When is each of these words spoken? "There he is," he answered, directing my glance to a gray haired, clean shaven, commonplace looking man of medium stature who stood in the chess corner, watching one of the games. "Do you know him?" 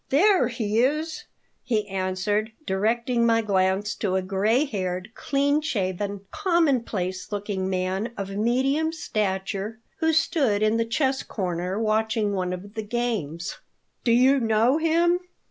"There 0.09 0.47
he 0.47 0.79
is," 0.79 1.25
he 1.63 1.87
answered, 1.87 2.51
directing 2.65 3.23
my 3.23 3.43
glance 3.43 3.93
to 3.97 4.15
a 4.15 4.23
gray 4.23 4.65
haired, 4.65 5.09
clean 5.13 5.61
shaven, 5.61 6.21
commonplace 6.31 7.31
looking 7.31 7.69
man 7.69 8.11
of 8.17 8.31
medium 8.31 8.91
stature 8.93 9.77
who 9.97 10.11
stood 10.11 10.63
in 10.63 10.77
the 10.77 10.85
chess 10.85 11.21
corner, 11.21 11.79
watching 11.79 12.33
one 12.33 12.51
of 12.51 12.73
the 12.73 12.81
games. 12.81 13.59
"Do 14.03 14.11
you 14.11 14.39
know 14.39 14.79
him?" 14.79 15.19